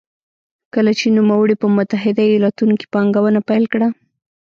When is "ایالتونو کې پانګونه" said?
2.27-3.39